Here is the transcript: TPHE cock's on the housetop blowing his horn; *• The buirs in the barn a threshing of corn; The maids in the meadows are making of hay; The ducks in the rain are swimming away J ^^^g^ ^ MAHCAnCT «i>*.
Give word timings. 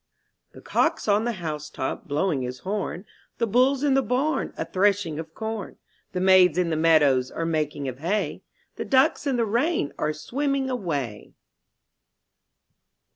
TPHE 0.55 0.63
cock's 0.63 1.07
on 1.07 1.25
the 1.25 1.33
housetop 1.33 2.07
blowing 2.07 2.41
his 2.41 2.61
horn; 2.61 3.03
*• 3.03 3.05
The 3.37 3.45
buirs 3.45 3.83
in 3.83 3.93
the 3.93 4.01
barn 4.01 4.51
a 4.57 4.65
threshing 4.65 5.19
of 5.19 5.35
corn; 5.35 5.77
The 6.13 6.19
maids 6.19 6.57
in 6.57 6.71
the 6.71 6.75
meadows 6.75 7.29
are 7.29 7.45
making 7.45 7.87
of 7.87 7.99
hay; 7.99 8.41
The 8.77 8.85
ducks 8.85 9.27
in 9.27 9.35
the 9.35 9.45
rain 9.45 9.93
are 9.99 10.11
swimming 10.11 10.71
away 10.71 10.95
J 10.97 11.25
^^^g^ 11.25 11.25
^ 11.25 11.27
MAHCAnCT 11.27 11.29
«i>*. 11.29 11.35